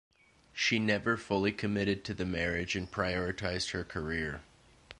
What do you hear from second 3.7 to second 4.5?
career.